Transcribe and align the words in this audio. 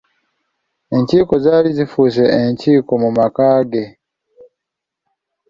Enkiiko 0.95 1.33
zaali 1.43 1.69
zifuuse 1.77 2.23
enkiiko 2.41 2.93
mu 3.03 3.09
maka 3.17 3.49
ge. 3.71 3.85